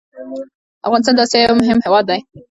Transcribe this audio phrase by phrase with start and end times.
[0.87, 2.17] افغانستان د اسيا يو مهم هېواد ده